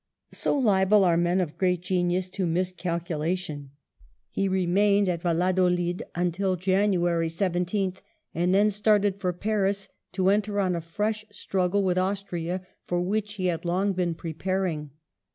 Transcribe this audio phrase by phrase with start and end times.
[0.33, 3.67] So liable are men of great genius to miscalcu lation.
[4.31, 8.01] He remained at Yalladolid until January 17th,
[8.33, 13.35] and then started for Paris to enter on a fresh struggle with Austria for which
[13.35, 14.89] he had long been preparing.